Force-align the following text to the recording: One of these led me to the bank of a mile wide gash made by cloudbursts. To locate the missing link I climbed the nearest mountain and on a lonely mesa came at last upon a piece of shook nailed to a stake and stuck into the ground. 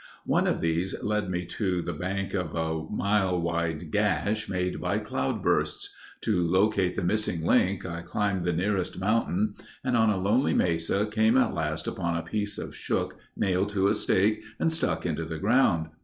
One 0.25 0.47
of 0.47 0.61
these 0.61 0.95
led 1.03 1.29
me 1.29 1.45
to 1.45 1.83
the 1.83 1.93
bank 1.93 2.33
of 2.33 2.55
a 2.55 2.89
mile 2.91 3.39
wide 3.39 3.91
gash 3.91 4.49
made 4.49 4.81
by 4.81 4.97
cloudbursts. 4.97 5.89
To 6.21 6.41
locate 6.41 6.95
the 6.95 7.03
missing 7.03 7.45
link 7.45 7.85
I 7.85 8.01
climbed 8.01 8.43
the 8.43 8.51
nearest 8.51 8.99
mountain 8.99 9.53
and 9.83 9.95
on 9.95 10.09
a 10.09 10.17
lonely 10.17 10.55
mesa 10.55 11.05
came 11.05 11.37
at 11.37 11.53
last 11.53 11.85
upon 11.85 12.17
a 12.17 12.23
piece 12.23 12.57
of 12.57 12.75
shook 12.75 13.17
nailed 13.37 13.69
to 13.73 13.89
a 13.89 13.93
stake 13.93 14.41
and 14.57 14.73
stuck 14.73 15.05
into 15.05 15.23
the 15.23 15.37
ground. 15.37 15.89